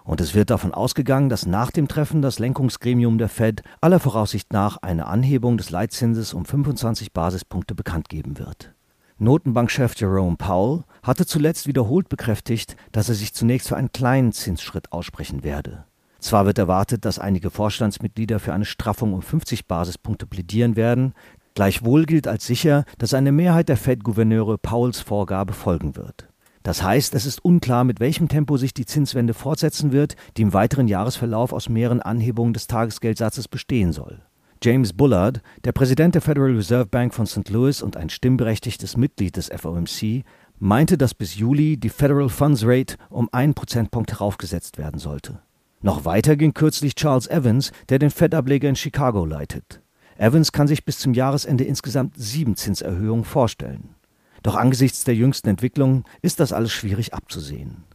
Und 0.05 0.21
es 0.21 0.35
wird 0.35 0.49
davon 0.49 0.73
ausgegangen, 0.73 1.27
dass 1.27 1.45
nach 1.45 1.69
dem 1.69 1.89
Treffen 1.89 2.21
das 2.21 2.39
Lenkungsgremium 2.39 3.17
der 3.17 3.27
Fed 3.27 3.61
aller 3.81 3.99
Voraussicht 3.99 4.53
nach 4.53 4.77
eine 4.77 5.07
Anhebung 5.07 5.57
des 5.57 5.69
Leitzinses 5.69 6.33
um 6.33 6.45
25 6.45 7.11
Basispunkte 7.11 7.75
bekannt 7.75 8.07
geben 8.07 8.39
wird. 8.39 8.73
Notenbankchef 9.17 9.95
Jerome 9.97 10.37
Powell 10.37 10.85
hatte 11.03 11.25
zuletzt 11.25 11.67
wiederholt 11.67 12.07
bekräftigt, 12.07 12.77
dass 12.93 13.09
er 13.09 13.15
sich 13.15 13.33
zunächst 13.33 13.67
für 13.67 13.75
einen 13.75 13.91
kleinen 13.91 14.31
Zinsschritt 14.31 14.93
aussprechen 14.93 15.43
werde. 15.43 15.83
Zwar 16.19 16.45
wird 16.45 16.57
erwartet, 16.57 17.05
dass 17.05 17.17
einige 17.17 17.49
Vorstandsmitglieder 17.49 18.39
für 18.39 18.53
eine 18.53 18.65
Straffung 18.65 19.13
um 19.13 19.21
50 19.21 19.67
Basispunkte 19.67 20.25
plädieren 20.25 20.75
werden, 20.75 21.13
gleichwohl 21.59 22.05
gilt 22.05 22.25
als 22.25 22.47
sicher, 22.47 22.85
dass 22.99 23.13
eine 23.13 23.33
Mehrheit 23.33 23.67
der 23.67 23.75
Fed-Gouverneure 23.75 24.57
Powells 24.57 25.01
Vorgabe 25.01 25.51
folgen 25.51 25.97
wird. 25.97 26.29
Das 26.63 26.83
heißt, 26.83 27.13
es 27.15 27.25
ist 27.25 27.43
unklar, 27.43 27.83
mit 27.83 27.99
welchem 27.99 28.29
Tempo 28.29 28.55
sich 28.55 28.73
die 28.73 28.85
Zinswende 28.85 29.33
fortsetzen 29.33 29.91
wird, 29.91 30.15
die 30.37 30.43
im 30.43 30.53
weiteren 30.53 30.87
Jahresverlauf 30.87 31.51
aus 31.51 31.67
mehreren 31.67 32.01
Anhebungen 32.01 32.53
des 32.53 32.67
Tagesgeldsatzes 32.67 33.49
bestehen 33.49 33.91
soll. 33.91 34.21
James 34.63 34.93
Bullard, 34.93 35.41
der 35.65 35.73
Präsident 35.73 36.15
der 36.15 36.21
Federal 36.21 36.55
Reserve 36.55 36.85
Bank 36.85 37.13
von 37.13 37.25
St. 37.25 37.49
Louis 37.49 37.81
und 37.81 37.97
ein 37.97 38.09
stimmberechtigtes 38.09 38.95
Mitglied 38.95 39.35
des 39.35 39.49
FOMC, 39.53 40.23
meinte, 40.59 40.97
dass 40.97 41.13
bis 41.13 41.35
Juli 41.35 41.75
die 41.75 41.89
Federal 41.89 42.29
Funds 42.29 42.63
Rate 42.63 42.95
um 43.09 43.27
einen 43.33 43.53
Prozentpunkt 43.53 44.13
heraufgesetzt 44.13 44.77
werden 44.77 44.97
sollte. 44.97 45.41
Noch 45.81 46.05
weiter 46.05 46.37
ging 46.37 46.53
kürzlich 46.53 46.95
Charles 46.95 47.27
Evans, 47.27 47.73
der 47.89 47.99
den 47.99 48.11
Fed-Ableger 48.11 48.69
in 48.69 48.77
Chicago 48.77 49.25
leitet. 49.25 49.81
Evans 50.19 50.51
kann 50.51 50.67
sich 50.67 50.83
bis 50.83 50.99
zum 50.99 51.13
Jahresende 51.13 51.63
insgesamt 51.63 52.13
sieben 52.17 52.57
Zinserhöhungen 52.57 53.23
vorstellen. 53.23 53.95
Doch 54.43 54.55
angesichts 54.55 55.05
der 55.05 55.15
jüngsten 55.15 55.47
Entwicklungen 55.47 56.03
ist 56.21 56.41
das 56.41 56.51
alles 56.51 56.73
schwierig 56.73 57.13
abzusehen. 57.13 57.85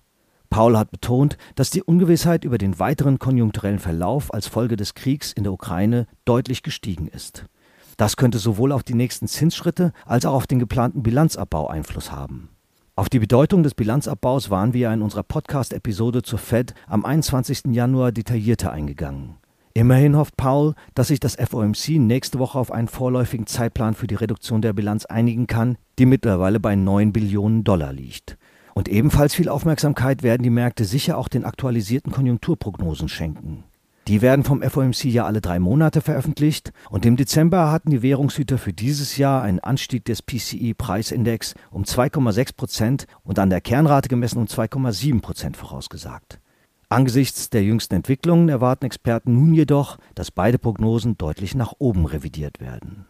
Paul 0.48 0.78
hat 0.78 0.90
betont, 0.90 1.36
dass 1.54 1.70
die 1.70 1.82
Ungewissheit 1.82 2.44
über 2.44 2.56
den 2.56 2.78
weiteren 2.78 3.18
konjunkturellen 3.18 3.78
Verlauf 3.78 4.32
als 4.32 4.46
Folge 4.46 4.76
des 4.76 4.94
Kriegs 4.94 5.32
in 5.32 5.42
der 5.42 5.52
Ukraine 5.52 6.06
deutlich 6.24 6.62
gestiegen 6.62 7.08
ist. 7.08 7.44
Das 7.98 8.16
könnte 8.16 8.38
sowohl 8.38 8.72
auf 8.72 8.82
die 8.82 8.94
nächsten 8.94 9.28
Zinsschritte 9.28 9.92
als 10.06 10.24
auch 10.24 10.32
auf 10.32 10.46
den 10.46 10.58
geplanten 10.58 11.02
Bilanzabbau 11.02 11.68
Einfluss 11.68 12.10
haben. 12.10 12.48
Auf 12.96 13.10
die 13.10 13.18
Bedeutung 13.18 13.62
des 13.62 13.74
Bilanzabbaus 13.74 14.48
waren 14.48 14.72
wir 14.72 14.90
in 14.92 15.02
unserer 15.02 15.24
Podcast-Episode 15.24 16.22
zur 16.22 16.38
Fed 16.38 16.74
am 16.86 17.04
21. 17.04 17.64
Januar 17.72 18.12
detaillierter 18.12 18.72
eingegangen. 18.72 19.36
Immerhin 19.76 20.16
hofft 20.16 20.36
Paul, 20.36 20.74
dass 20.94 21.08
sich 21.08 21.18
das 21.18 21.34
FOMC 21.34 21.98
nächste 21.98 22.38
Woche 22.38 22.60
auf 22.60 22.70
einen 22.70 22.86
vorläufigen 22.86 23.48
Zeitplan 23.48 23.94
für 23.94 24.06
die 24.06 24.14
Reduktion 24.14 24.62
der 24.62 24.72
Bilanz 24.72 25.04
einigen 25.04 25.48
kann, 25.48 25.78
die 25.98 26.06
mittlerweile 26.06 26.60
bei 26.60 26.76
9 26.76 27.12
Billionen 27.12 27.64
Dollar 27.64 27.92
liegt. 27.92 28.38
Und 28.74 28.88
ebenfalls 28.88 29.34
viel 29.34 29.48
Aufmerksamkeit 29.48 30.22
werden 30.22 30.44
die 30.44 30.50
Märkte 30.50 30.84
sicher 30.84 31.18
auch 31.18 31.26
den 31.26 31.44
aktualisierten 31.44 32.12
Konjunkturprognosen 32.12 33.08
schenken. 33.08 33.64
Die 34.06 34.22
werden 34.22 34.44
vom 34.44 34.62
FOMC 34.62 35.06
ja 35.06 35.24
alle 35.24 35.40
drei 35.40 35.58
Monate 35.58 36.02
veröffentlicht 36.02 36.72
und 36.88 37.04
im 37.04 37.16
Dezember 37.16 37.72
hatten 37.72 37.90
die 37.90 38.02
Währungshüter 38.02 38.58
für 38.58 38.72
dieses 38.72 39.16
Jahr 39.16 39.42
einen 39.42 39.58
Anstieg 39.58 40.04
des 40.04 40.22
PCE-Preisindex 40.22 41.54
um 41.72 41.82
2,6 41.82 42.56
Prozent 42.56 43.06
und 43.24 43.40
an 43.40 43.50
der 43.50 43.60
Kernrate 43.60 44.08
gemessen 44.08 44.38
um 44.38 44.44
2,7 44.44 45.20
Prozent 45.20 45.56
vorausgesagt. 45.56 46.38
Angesichts 46.94 47.50
der 47.50 47.64
jüngsten 47.64 47.96
Entwicklungen 47.96 48.48
erwarten 48.48 48.86
Experten 48.86 49.34
nun 49.34 49.52
jedoch, 49.52 49.98
dass 50.14 50.30
beide 50.30 50.60
Prognosen 50.60 51.18
deutlich 51.18 51.56
nach 51.56 51.72
oben 51.80 52.06
revidiert 52.06 52.60
werden. 52.60 53.04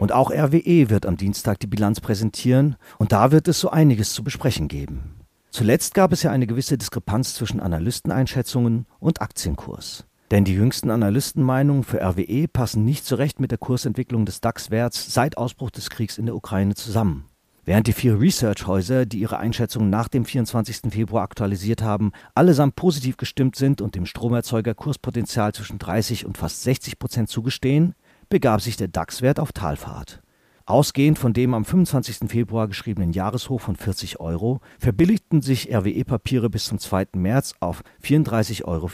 Und 0.00 0.10
auch 0.10 0.32
RWE 0.32 0.90
wird 0.90 1.06
am 1.06 1.16
Dienstag 1.16 1.60
die 1.60 1.68
Bilanz 1.68 2.00
präsentieren 2.00 2.74
und 2.98 3.12
da 3.12 3.30
wird 3.30 3.46
es 3.46 3.60
so 3.60 3.70
einiges 3.70 4.12
zu 4.12 4.24
besprechen 4.24 4.66
geben. 4.66 5.20
Zuletzt 5.52 5.94
gab 5.94 6.10
es 6.10 6.24
ja 6.24 6.32
eine 6.32 6.48
gewisse 6.48 6.78
Diskrepanz 6.78 7.34
zwischen 7.34 7.60
Analysteneinschätzungen 7.60 8.86
und 8.98 9.22
Aktienkurs. 9.22 10.04
Denn 10.32 10.44
die 10.44 10.54
jüngsten 10.54 10.90
Analystenmeinungen 10.90 11.84
für 11.84 12.00
RWE 12.02 12.48
passen 12.48 12.84
nicht 12.84 13.04
so 13.06 13.14
recht 13.14 13.38
mit 13.38 13.52
der 13.52 13.58
Kursentwicklung 13.58 14.26
des 14.26 14.40
DAX-Werts 14.40 15.14
seit 15.14 15.38
Ausbruch 15.38 15.70
des 15.70 15.90
Kriegs 15.90 16.18
in 16.18 16.26
der 16.26 16.34
Ukraine 16.34 16.74
zusammen. 16.74 17.27
Während 17.68 17.86
die 17.86 17.92
vier 17.92 18.18
Research-Häuser, 18.18 19.04
die 19.04 19.18
ihre 19.18 19.36
Einschätzungen 19.36 19.90
nach 19.90 20.08
dem 20.08 20.24
24. 20.24 20.90
Februar 20.90 21.22
aktualisiert 21.22 21.82
haben, 21.82 22.12
allesamt 22.34 22.76
positiv 22.76 23.18
gestimmt 23.18 23.56
sind 23.56 23.82
und 23.82 23.94
dem 23.94 24.06
Stromerzeuger 24.06 24.74
Kurspotenzial 24.74 25.52
zwischen 25.52 25.78
30 25.78 26.24
und 26.24 26.38
fast 26.38 26.62
60 26.62 26.98
Prozent 26.98 27.28
zugestehen, 27.28 27.94
begab 28.30 28.62
sich 28.62 28.78
der 28.78 28.88
DAX-Wert 28.88 29.38
auf 29.38 29.52
Talfahrt. 29.52 30.22
Ausgehend 30.64 31.18
von 31.18 31.34
dem 31.34 31.52
am 31.52 31.66
25. 31.66 32.30
Februar 32.30 32.68
geschriebenen 32.68 33.12
Jahreshoch 33.12 33.60
von 33.60 33.76
40 33.76 34.18
Euro 34.18 34.62
verbilligten 34.78 35.42
sich 35.42 35.70
RWE-Papiere 35.70 36.48
bis 36.48 36.64
zum 36.64 36.78
2. 36.78 37.08
März 37.16 37.52
auf 37.60 37.82
34,34 38.02 38.64
Euro. 38.64 38.88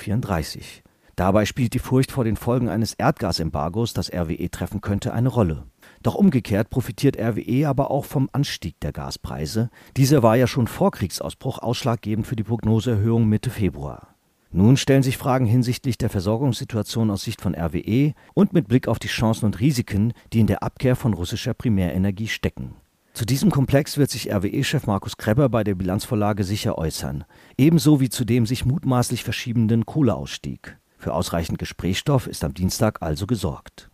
Dabei 1.15 1.45
spielt 1.45 1.75
die 1.75 1.79
Furcht 1.79 2.11
vor 2.11 2.25
den 2.25 2.37
Folgen 2.37 2.69
eines 2.69 2.95
Erdgasembargos, 2.95 3.93
das 3.93 4.13
RWE 4.13 4.51
treffen 4.51 4.81
könnte, 4.81 5.13
eine 5.13 5.29
Rolle. 5.29 5.63
Doch 6.05 6.15
umgekehrt 6.15 6.69
profitiert 6.69 7.19
RWE 7.19 7.67
aber 7.67 7.91
auch 7.91 8.05
vom 8.05 8.29
Anstieg 8.31 8.79
der 8.81 8.93
Gaspreise. 8.93 9.71
Dieser 9.97 10.23
war 10.23 10.37
ja 10.37 10.47
schon 10.47 10.67
vor 10.67 10.91
Kriegsausbruch 10.91 11.59
ausschlaggebend 11.59 12.27
für 12.27 12.37
die 12.37 12.43
Prognoseerhöhung 12.43 13.27
Mitte 13.27 13.49
Februar. 13.49 14.15
Nun 14.53 14.77
stellen 14.77 15.03
sich 15.03 15.17
Fragen 15.17 15.47
hinsichtlich 15.47 15.97
der 15.97 16.11
Versorgungssituation 16.11 17.11
aus 17.11 17.23
Sicht 17.23 17.41
von 17.41 17.55
RWE 17.55 18.13
und 18.35 18.53
mit 18.53 18.69
Blick 18.69 18.87
auf 18.87 18.99
die 18.99 19.09
Chancen 19.09 19.47
und 19.47 19.59
Risiken, 19.61 20.13
die 20.33 20.41
in 20.41 20.47
der 20.47 20.63
Abkehr 20.63 20.95
von 20.95 21.15
russischer 21.15 21.55
Primärenergie 21.55 22.29
stecken. 22.29 22.77
Zu 23.15 23.25
diesem 23.25 23.51
Komplex 23.51 23.97
wird 23.97 24.11
sich 24.11 24.31
RWE-Chef 24.31 24.87
Markus 24.87 25.17
Krebber 25.17 25.49
bei 25.49 25.65
der 25.65 25.75
Bilanzvorlage 25.75 26.45
sicher 26.45 26.77
äußern, 26.77 27.25
ebenso 27.57 28.01
wie 28.01 28.11
zu 28.11 28.27
dem 28.27 28.45
sich 28.45 28.67
mutmaßlich 28.67 29.25
verschiebenden 29.25 29.87
Kohleausstieg. 29.87 30.77
Für 30.99 31.15
ausreichend 31.15 31.59
Gesprächsstoff 31.59 32.27
ist 32.27 32.45
am 32.45 32.53
Dienstag 32.53 33.01
also 33.01 33.27
gesorgt. 33.27 33.91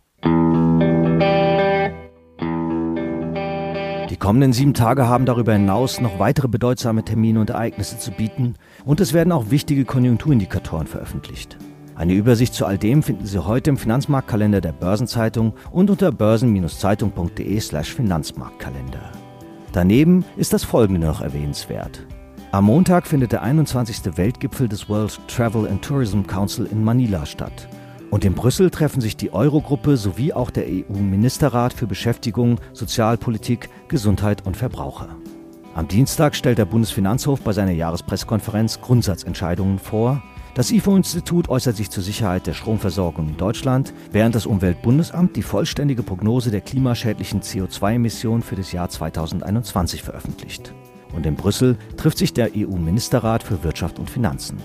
Kommenden 4.21 4.53
sieben 4.53 4.75
Tage 4.75 5.07
haben 5.07 5.25
darüber 5.25 5.53
hinaus 5.53 5.99
noch 5.99 6.19
weitere 6.19 6.47
bedeutsame 6.47 7.03
Termine 7.03 7.39
und 7.39 7.49
Ereignisse 7.49 7.97
zu 7.97 8.11
bieten 8.11 8.53
und 8.85 9.01
es 9.01 9.13
werden 9.13 9.33
auch 9.33 9.49
wichtige 9.49 9.83
Konjunkturindikatoren 9.83 10.85
veröffentlicht. 10.85 11.57
Eine 11.95 12.13
Übersicht 12.13 12.53
zu 12.53 12.67
all 12.67 12.77
dem 12.77 13.01
finden 13.01 13.25
Sie 13.25 13.43
heute 13.43 13.71
im 13.71 13.77
Finanzmarktkalender 13.77 14.61
der 14.61 14.73
Börsenzeitung 14.73 15.53
und 15.71 15.89
unter 15.89 16.11
börsen-zeitung.de/slash 16.11 17.93
Finanzmarktkalender. 17.95 19.11
Daneben 19.73 20.23
ist 20.37 20.53
das 20.53 20.63
folgende 20.63 21.07
noch 21.07 21.21
erwähnenswert. 21.21 22.05
Am 22.51 22.65
Montag 22.65 23.07
findet 23.07 23.31
der 23.31 23.41
21. 23.41 24.17
Weltgipfel 24.17 24.67
des 24.67 24.87
World 24.87 25.19
Travel 25.27 25.67
and 25.67 25.81
Tourism 25.81 26.21
Council 26.27 26.67
in 26.71 26.83
Manila 26.83 27.25
statt. 27.25 27.67
Und 28.11 28.25
in 28.25 28.35
Brüssel 28.35 28.69
treffen 28.69 28.99
sich 28.99 29.15
die 29.15 29.33
Eurogruppe 29.33 29.95
sowie 29.95 30.33
auch 30.33 30.51
der 30.51 30.65
EU-Ministerrat 30.67 31.71
für 31.71 31.87
Beschäftigung, 31.87 32.59
Sozialpolitik, 32.73 33.69
Gesundheit 33.87 34.45
und 34.45 34.57
Verbraucher. 34.57 35.15
Am 35.75 35.87
Dienstag 35.87 36.35
stellt 36.35 36.57
der 36.57 36.65
Bundesfinanzhof 36.65 37.39
bei 37.39 37.53
seiner 37.53 37.71
Jahrespressekonferenz 37.71 38.81
Grundsatzentscheidungen 38.81 39.79
vor. 39.79 40.21
Das 40.55 40.69
IFO-Institut 40.69 41.47
äußert 41.47 41.77
sich 41.77 41.89
zur 41.89 42.03
Sicherheit 42.03 42.45
der 42.45 42.53
Stromversorgung 42.53 43.29
in 43.29 43.37
Deutschland, 43.37 43.93
während 44.11 44.35
das 44.35 44.45
Umweltbundesamt 44.45 45.37
die 45.37 45.43
vollständige 45.43 46.03
Prognose 46.03 46.51
der 46.51 46.59
klimaschädlichen 46.59 47.41
CO2-Emissionen 47.41 48.43
für 48.43 48.57
das 48.57 48.73
Jahr 48.73 48.89
2021 48.89 50.03
veröffentlicht. 50.03 50.73
Und 51.15 51.25
in 51.25 51.35
Brüssel 51.35 51.77
trifft 51.95 52.17
sich 52.17 52.33
der 52.33 52.51
EU-Ministerrat 52.57 53.43
für 53.43 53.63
Wirtschaft 53.63 53.99
und 53.99 54.09
Finanzen. 54.09 54.57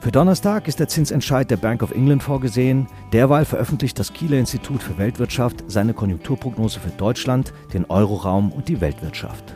Für 0.00 0.10
Donnerstag 0.10 0.66
ist 0.66 0.80
der 0.80 0.88
Zinsentscheid 0.88 1.50
der 1.50 1.58
Bank 1.58 1.82
of 1.82 1.90
England 1.90 2.22
vorgesehen. 2.22 2.86
Derweil 3.12 3.44
veröffentlicht 3.44 3.98
das 3.98 4.14
Kieler 4.14 4.38
Institut 4.38 4.82
für 4.82 4.96
Weltwirtschaft 4.96 5.62
seine 5.66 5.92
Konjunkturprognose 5.92 6.80
für 6.80 6.88
Deutschland, 6.88 7.52
den 7.74 7.84
Euroraum 7.84 8.50
und 8.50 8.68
die 8.68 8.80
Weltwirtschaft. 8.80 9.54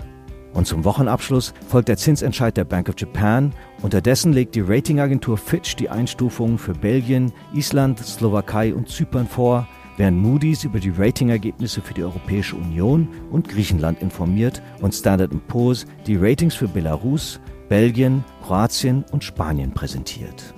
Und 0.53 0.67
zum 0.67 0.85
Wochenabschluss 0.85 1.55
folgt 1.67 1.89
der 1.89 1.97
Zinsentscheid 1.97 2.55
der 2.59 2.67
Bank 2.67 2.91
of 2.91 2.97
Japan. 2.99 3.55
Unterdessen 3.81 4.35
legt 4.35 4.55
die 4.55 4.61
Ratingagentur 4.61 5.39
Fitch 5.39 5.77
die 5.77 5.89
Einstufungen 5.89 6.59
für 6.59 6.75
Belgien, 6.75 7.33
Island, 7.55 8.01
Slowakei 8.01 8.75
und 8.75 8.91
Zypern 8.91 9.27
vor, 9.27 9.67
während 9.97 10.19
Moody's 10.19 10.63
über 10.63 10.79
die 10.79 10.91
Ratingergebnisse 10.91 11.81
für 11.81 11.95
die 11.95 12.05
Europäische 12.05 12.57
Union 12.57 13.09
und 13.31 13.49
Griechenland 13.49 14.03
informiert 14.03 14.61
und 14.83 14.95
Standard 14.95 15.31
Poor's 15.49 15.87
die 16.07 16.17
Ratings 16.17 16.55
für 16.55 16.69
Belarus, 16.69 17.41
Belgien, 17.69 18.25
Kroatien 18.43 19.05
und 19.11 19.25
Spanien 19.25 19.73
präsentiert. 19.73 20.55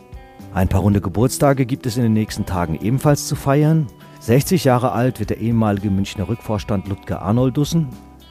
Ein 0.54 0.68
paar 0.68 0.80
runde 0.80 1.00
Geburtstage 1.00 1.66
gibt 1.66 1.86
es 1.86 1.96
in 1.96 2.02
den 2.02 2.14
nächsten 2.14 2.46
Tagen 2.46 2.78
ebenfalls 2.80 3.26
zu 3.26 3.36
feiern. 3.36 3.86
60 4.20 4.64
Jahre 4.64 4.92
alt 4.92 5.20
wird 5.20 5.30
der 5.30 5.38
ehemalige 5.38 5.90
Münchner 5.90 6.28
Rückvorstand 6.28 6.88
Ludger 6.88 7.22
Arnoldussen. 7.22 7.88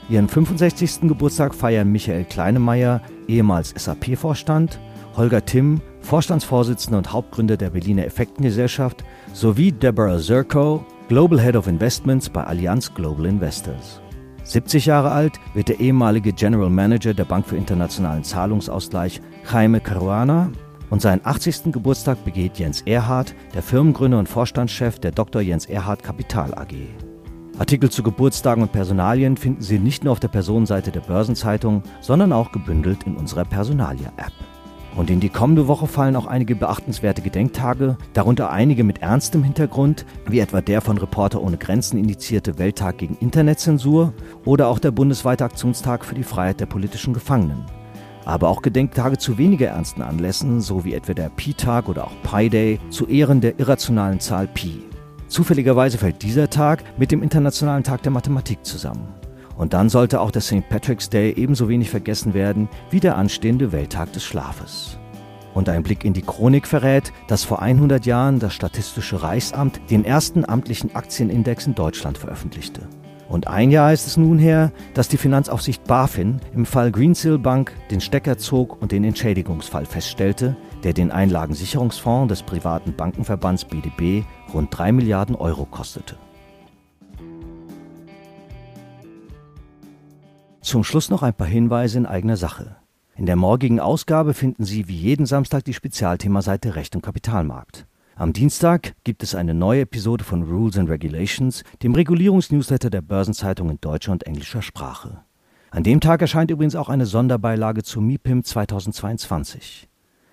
Ihren 0.10 0.28
65. 0.28 1.02
Geburtstag 1.02 1.56
feiern 1.56 1.92
Michael 1.92 2.26
Kleinemeier, 2.26 3.02
ehemals 3.28 3.74
SAP-Vorstand, 3.78 4.80
Holger 5.16 5.46
Timm, 5.46 5.82
Vorstandsvorsitzender 6.02 6.98
und 6.98 7.14
Hauptgründer 7.14 7.58
der 7.58 7.72
Berliner 7.72 8.06
Effektengesellschaft, 8.06 9.04
sowie 9.34 9.72
Deborah 9.72 10.20
Zirko, 10.20 10.86
Global 11.08 11.40
Head 11.40 11.56
of 11.56 11.68
Investments 11.68 12.30
bei 12.30 12.44
Allianz 12.44 12.94
Global 12.94 13.26
Investors. 13.26 14.02
70 14.46 14.86
Jahre 14.86 15.12
alt 15.12 15.40
wird 15.56 15.70
der 15.70 15.80
ehemalige 15.80 16.32
General 16.32 16.70
Manager 16.70 17.16
der 17.16 17.26
Bank 17.26 17.48
für 17.48 17.58
internationalen 17.58 18.24
Zahlungsausgleich 18.24 19.20
Jaime 19.52 19.82
Caruana 19.82 20.52
und 20.92 21.02
seinen 21.02 21.26
80. 21.26 21.72
Geburtstag 21.74 22.24
begeht 22.24 22.60
Jens 22.60 22.84
Erhardt, 22.84 23.34
der 23.56 23.64
Firmengründer 23.64 24.20
und 24.20 24.30
Vorstandschef 24.30 25.00
der 25.00 25.12
Dr. 25.12 25.42
Jens 25.42 25.66
Erhardt 25.66 26.04
Kapital 26.04 26.54
AG. 26.54 26.76
Artikel 27.58 27.90
zu 27.90 28.04
Geburtstagen 28.04 28.62
und 28.62 28.72
Personalien 28.72 29.36
finden 29.36 29.64
Sie 29.64 29.80
nicht 29.80 30.04
nur 30.04 30.12
auf 30.12 30.20
der 30.20 30.28
Personenseite 30.28 30.92
der 30.92 31.00
Börsenzeitung, 31.00 31.82
sondern 32.02 32.32
auch 32.32 32.52
gebündelt 32.52 33.04
in 33.04 33.16
unserer 33.16 33.46
Personalia-App. 33.46 34.34
Und 34.96 35.10
in 35.10 35.20
die 35.20 35.30
kommende 35.30 35.68
Woche 35.68 35.88
fallen 35.88 36.16
auch 36.16 36.26
einige 36.26 36.56
beachtenswerte 36.56 37.22
Gedenktage, 37.22 37.98
darunter 38.14 38.50
einige 38.50 38.84
mit 38.86 39.02
ernstem 39.02 39.44
Hintergrund, 39.44 40.06
wie 40.28 40.40
etwa 40.40 40.62
der 40.62 40.80
von 40.82 40.98
Reporter 40.98 41.42
ohne 41.42 41.58
Grenzen 41.58 41.98
initiierte 41.98 42.58
Welttag 42.58 43.00
gegen 43.00 43.18
Internetzensur 43.18 44.14
oder 44.46 44.68
auch 44.68 44.80
der 44.80 44.92
bundesweite 44.92 45.44
Aktionstag 45.44 46.06
für 46.06 46.16
die 46.16 46.24
Freiheit 46.24 46.62
der 46.62 46.68
politischen 46.68 47.14
Gefangenen. 47.14 47.66
Aber 48.24 48.48
auch 48.48 48.62
Gedenktage 48.62 49.18
zu 49.18 49.38
weniger 49.38 49.68
ernsten 49.68 50.02
Anlässen, 50.02 50.62
so 50.62 50.86
wie 50.86 50.94
etwa 50.94 51.14
der 51.14 51.30
Pi-Tag 51.30 51.90
oder 51.90 52.06
auch 52.06 52.14
Pi 52.24 52.50
Day, 52.50 52.80
zu 52.90 53.06
Ehren 53.06 53.42
der 53.42 53.60
irrationalen 53.60 54.20
Zahl 54.20 54.48
Pi. 54.48 54.82
Zufälligerweise 55.28 55.98
fällt 55.98 56.24
dieser 56.24 56.50
Tag 56.50 56.84
mit 56.98 57.12
dem 57.12 57.22
Internationalen 57.22 57.84
Tag 57.84 58.02
der 58.04 58.12
Mathematik 58.12 58.66
zusammen. 58.66 59.14
Und 59.58 59.74
dann 59.74 59.90
sollte 59.90 60.22
auch 60.22 60.32
der 60.32 60.42
St. 60.42 60.68
Patrick's 60.70 61.10
Day 61.10 61.34
ebenso 61.36 61.70
wenig 61.70 61.90
vergessen 61.90 62.34
werden 62.34 62.68
wie 62.90 63.00
der 63.00 63.18
anstehende 63.18 63.72
Welttag 63.72 64.12
des 64.14 64.24
Schlafes. 64.24 64.98
Und 65.54 65.70
ein 65.70 65.84
Blick 65.84 66.04
in 66.04 66.14
die 66.14 66.22
Chronik 66.22 66.68
verrät, 66.68 67.14
dass 67.30 67.46
vor 67.46 67.62
100 67.62 68.06
Jahren 68.06 68.40
das 68.40 68.54
Statistische 68.54 69.24
Reichsamt 69.24 69.80
den 69.90 70.04
ersten 70.04 70.44
amtlichen 70.44 70.94
Aktienindex 70.94 71.66
in 71.66 71.76
Deutschland 71.76 72.18
veröffentlichte. 72.18 72.82
Und 73.30 73.48
ein 73.48 73.72
Jahr 73.72 73.92
ist 73.92 74.06
es 74.06 74.18
nun 74.18 74.38
her, 74.38 74.72
dass 74.94 75.08
die 75.08 75.18
Finanzaufsicht 75.18 75.86
BaFin 75.86 76.42
im 76.54 76.66
Fall 76.66 76.92
Greensill 76.92 77.40
Bank 77.40 77.74
den 77.90 78.02
Stecker 78.02 78.38
zog 78.38 78.82
und 78.82 78.92
den 78.92 79.04
Entschädigungsfall 79.04 79.86
feststellte, 79.86 80.56
der 80.84 80.94
den 80.94 81.12
Einlagensicherungsfonds 81.12 82.30
des 82.30 82.44
privaten 82.44 82.94
Bankenverbands 82.94 83.66
BDB 83.66 84.24
rund 84.54 84.78
3 84.78 84.92
Milliarden 84.92 85.36
Euro 85.36 85.66
kostete. 85.66 86.18
Zum 90.66 90.84
Schluss 90.84 91.12
noch 91.12 91.22
ein 91.22 91.36
paar 91.36 91.46
Hinweise 91.46 92.00
in 92.00 92.08
eigener 92.08 92.38
Sache. 92.38 92.78
In 93.16 93.28
der 93.28 93.36
morgigen 93.36 93.80
Ausgabe 93.80 94.34
finden 94.34 94.66
Sie 94.66 94.88
wie 94.88 94.96
jeden 94.96 95.28
Samstag 95.28 95.64
die 95.64 95.76
Spezialthemaseite 95.76 96.76
Recht 96.76 96.96
und 96.96 97.04
Kapitalmarkt. 97.04 97.86
Am 98.16 98.34
Dienstag 98.34 98.96
gibt 99.04 99.22
es 99.22 99.36
eine 99.36 99.54
neue 99.54 99.82
Episode 99.82 100.24
von 100.24 100.42
Rules 100.42 100.80
and 100.80 100.90
Regulations, 100.90 101.64
dem 101.84 101.94
Regulierungsnewsletter 101.94 102.90
der 102.90 103.02
Börsenzeitung 103.02 103.70
in 103.70 103.80
deutscher 103.80 104.12
und 104.12 104.26
englischer 104.26 104.64
Sprache. 104.64 105.20
An 105.70 105.84
dem 105.84 106.02
Tag 106.02 106.22
erscheint 106.22 106.50
übrigens 106.50 106.76
auch 106.76 106.90
eine 106.90 107.06
Sonderbeilage 107.06 107.84
zu 107.84 108.02
MIPIM 108.02 108.44
2022. 108.44 109.88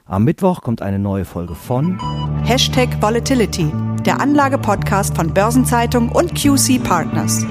Am 0.07 0.25
Mittwoch 0.25 0.63
kommt 0.63 0.81
eine 0.81 0.99
neue 0.99 1.27
Folge 1.27 1.55
von 1.55 2.01
Hashtag 2.47 3.03
Volatility, 3.03 3.71
der 4.07 4.19
Anlagepodcast 4.19 5.15
von 5.15 5.35
Börsenzeitung 5.35 6.09
und 6.09 6.35
QC 6.35 6.83
Partners. 6.83 7.45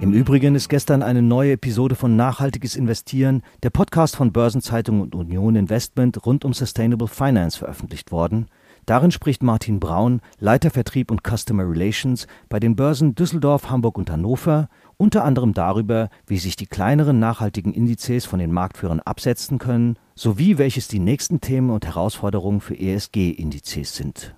Im 0.00 0.12
Übrigen 0.12 0.54
ist 0.54 0.68
gestern 0.68 1.02
eine 1.02 1.22
neue 1.22 1.52
Episode 1.52 1.94
von 1.94 2.16
Nachhaltiges 2.16 2.76
Investieren, 2.76 3.42
der 3.62 3.70
Podcast 3.70 4.16
von 4.16 4.32
Börsenzeitung 4.32 5.00
und 5.00 5.14
Union 5.14 5.56
Investment 5.56 6.26
rund 6.26 6.44
um 6.44 6.52
Sustainable 6.52 7.08
Finance 7.08 7.58
veröffentlicht 7.58 8.12
worden. 8.12 8.48
Darin 8.86 9.12
spricht 9.12 9.42
Martin 9.42 9.80
Braun, 9.80 10.20
Leiter 10.38 10.70
Vertrieb 10.70 11.10
und 11.10 11.22
Customer 11.26 11.66
Relations 11.66 12.26
bei 12.50 12.60
den 12.60 12.76
Börsen 12.76 13.14
Düsseldorf, 13.14 13.70
Hamburg 13.70 13.96
und 13.96 14.10
Hannover, 14.10 14.68
unter 14.98 15.24
anderem 15.24 15.54
darüber, 15.54 16.10
wie 16.26 16.38
sich 16.38 16.56
die 16.56 16.66
kleineren 16.66 17.18
nachhaltigen 17.18 17.72
Indizes 17.72 18.26
von 18.26 18.40
den 18.40 18.52
Marktführern 18.52 19.00
absetzen 19.00 19.58
können, 19.58 19.96
sowie 20.14 20.58
welches 20.58 20.86
die 20.86 20.98
nächsten 20.98 21.40
Themen 21.40 21.70
und 21.70 21.86
Herausforderungen 21.86 22.60
für 22.60 22.78
ESG-Indizes 22.78 23.94
sind. 23.94 24.34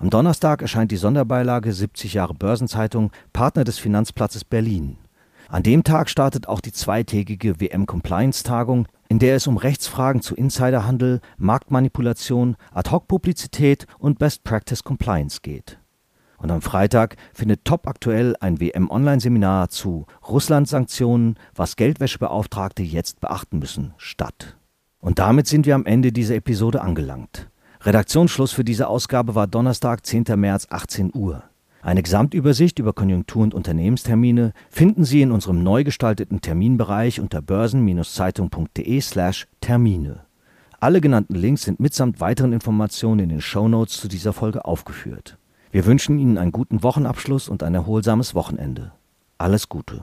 Am 0.00 0.10
Donnerstag 0.10 0.62
erscheint 0.62 0.92
die 0.92 0.96
Sonderbeilage 0.96 1.72
70 1.72 2.14
Jahre 2.14 2.32
Börsenzeitung, 2.32 3.10
Partner 3.32 3.64
des 3.64 3.80
Finanzplatzes 3.80 4.44
Berlin. 4.44 4.96
An 5.48 5.64
dem 5.64 5.82
Tag 5.82 6.08
startet 6.08 6.46
auch 6.46 6.60
die 6.60 6.70
zweitägige 6.70 7.60
WM-Compliance-Tagung, 7.60 8.86
in 9.08 9.18
der 9.18 9.34
es 9.34 9.48
um 9.48 9.56
Rechtsfragen 9.56 10.22
zu 10.22 10.36
Insiderhandel, 10.36 11.20
Marktmanipulation, 11.36 12.54
Ad-Hoc-Publizität 12.72 13.88
und 13.98 14.20
Best-Practice-Compliance 14.20 15.40
geht. 15.42 15.80
Und 16.36 16.52
am 16.52 16.62
Freitag 16.62 17.16
findet 17.34 17.64
top 17.64 17.88
aktuell 17.88 18.36
ein 18.38 18.60
WM-Online-Seminar 18.60 19.68
zu 19.68 20.06
Russland-Sanktionen, 20.28 21.40
was 21.56 21.74
Geldwäschebeauftragte 21.74 22.84
jetzt 22.84 23.18
beachten 23.18 23.58
müssen, 23.58 23.94
statt. 23.96 24.56
Und 25.00 25.18
damit 25.18 25.48
sind 25.48 25.66
wir 25.66 25.74
am 25.74 25.86
Ende 25.86 26.12
dieser 26.12 26.36
Episode 26.36 26.82
angelangt. 26.82 27.48
Redaktionsschluss 27.82 28.52
für 28.52 28.64
diese 28.64 28.88
Ausgabe 28.88 29.34
war 29.34 29.46
Donnerstag, 29.46 30.04
10. 30.04 30.24
März, 30.36 30.66
18 30.70 31.12
Uhr. 31.14 31.44
Eine 31.80 32.02
Gesamtübersicht 32.02 32.80
über 32.80 32.92
Konjunktur- 32.92 33.44
und 33.44 33.54
Unternehmenstermine 33.54 34.52
finden 34.68 35.04
Sie 35.04 35.22
in 35.22 35.30
unserem 35.30 35.62
neu 35.62 35.84
gestalteten 35.84 36.40
Terminbereich 36.40 37.20
unter 37.20 37.40
börsen-zeitung.de/slash 37.40 39.46
Termine. 39.60 40.20
Alle 40.80 41.00
genannten 41.00 41.34
Links 41.34 41.62
sind 41.62 41.80
mitsamt 41.80 42.20
weiteren 42.20 42.52
Informationen 42.52 43.20
in 43.20 43.28
den 43.28 43.40
Shownotes 43.40 44.00
zu 44.00 44.08
dieser 44.08 44.32
Folge 44.32 44.64
aufgeführt. 44.64 45.38
Wir 45.70 45.86
wünschen 45.86 46.18
Ihnen 46.18 46.38
einen 46.38 46.52
guten 46.52 46.82
Wochenabschluss 46.82 47.48
und 47.48 47.62
ein 47.62 47.74
erholsames 47.74 48.34
Wochenende. 48.34 48.92
Alles 49.38 49.68
Gute. 49.68 50.02